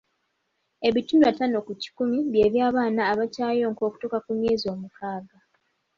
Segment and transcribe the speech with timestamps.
[0.87, 5.37] Ebitundu ataano ku kikumi bye eby'abaana abakyayonka okutuusa ku myezi omukaaga.